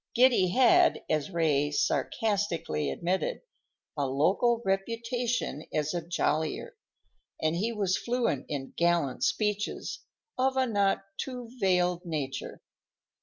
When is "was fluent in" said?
7.71-8.73